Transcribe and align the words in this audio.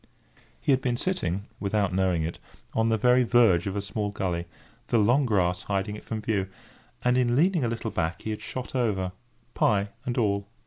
He 0.59 0.71
had 0.71 0.81
been 0.81 0.97
sitting, 0.97 1.45
without 1.59 1.93
knowing 1.93 2.23
it, 2.23 2.39
on 2.73 2.89
the 2.89 2.97
very 2.97 3.21
verge 3.23 3.67
of 3.67 3.75
a 3.75 3.83
small 3.83 4.09
gully, 4.09 4.47
the 4.87 4.97
long 4.97 5.27
grass 5.27 5.61
hiding 5.61 5.95
it 5.95 6.03
from 6.03 6.21
view; 6.23 6.47
and 7.05 7.19
in 7.19 7.35
leaning 7.35 7.63
a 7.63 7.67
little 7.69 7.91
back 7.91 8.23
he 8.23 8.31
had 8.31 8.41
shot 8.41 8.73
over, 8.73 9.11
pie 9.53 9.89
and 10.03 10.17
all. 10.17 10.47